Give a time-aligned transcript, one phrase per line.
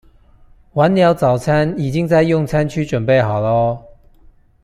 [0.73, 3.79] 晚鳥早餐已經在用餐區準備好囉